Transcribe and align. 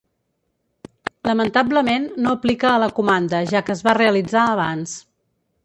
Lamentablement, 1.29 2.09
no 2.25 2.33
aplica 2.37 2.71
a 2.71 2.81
la 2.85 2.89
comanda 3.01 3.45
ja 3.55 3.63
que 3.69 3.75
es 3.77 3.87
va 3.91 3.97
realitzar 4.01 4.47
abans. 4.57 4.99